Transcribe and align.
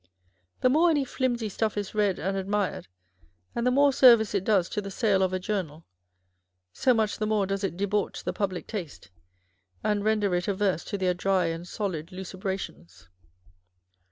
The 0.61 0.69
more 0.71 0.89
any 0.89 1.05
flimsy 1.05 1.47
stuff 1.47 1.77
is 1.77 1.93
read 1.93 2.17
and 2.17 2.35
admired, 2.35 2.87
and 3.53 3.67
the 3.67 3.69
more 3.69 3.93
service 3.93 4.33
it 4.33 4.43
does 4.43 4.67
to 4.69 4.81
the 4.81 4.89
sale 4.89 5.21
of 5.21 5.31
a 5.31 5.37
journal, 5.37 5.85
so 6.73 6.91
much 6.95 7.19
the 7.19 7.27
more 7.27 7.45
does 7.45 7.63
it 7.63 7.77
debauch 7.77 8.23
the 8.23 8.33
public 8.33 8.65
taste, 8.65 9.11
and 9.83 10.03
render 10.03 10.33
it 10.33 10.47
averse 10.47 10.83
to 10.85 10.97
their 10.97 11.13
dry 11.13 11.45
and 11.49 11.67
solid 11.67 12.11
lucubrations. 12.11 13.09